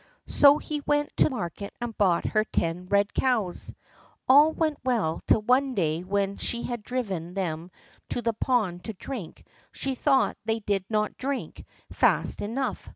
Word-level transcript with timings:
So 0.29 0.57
he 0.57 0.81
went 0.87 1.15
to 1.17 1.29
market 1.29 1.75
and 1.79 1.95
bought 1.95 2.25
her 2.25 2.43
ten 2.43 2.87
red 2.87 3.13
cows. 3.13 3.71
All 4.27 4.51
went 4.51 4.79
well 4.83 5.21
till 5.27 5.43
one 5.43 5.75
day 5.75 6.01
when 6.03 6.37
she 6.37 6.63
had 6.63 6.81
driven 6.81 7.35
them 7.35 7.69
to 8.09 8.23
the 8.23 8.33
pond 8.33 8.83
to 8.85 8.93
drink, 8.93 9.45
she 9.71 9.93
thought 9.93 10.37
they 10.43 10.57
did 10.57 10.85
not 10.89 11.19
drink 11.19 11.65
fast 11.93 12.41
enough. 12.41 12.89